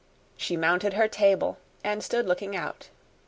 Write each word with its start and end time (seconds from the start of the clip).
She 0.35 0.57
mounted 0.57 0.93
her 0.93 1.07
table 1.07 1.59
and 1.83 2.03
stood 2.03 2.25
looking 2.25 2.55
out. 2.55 2.89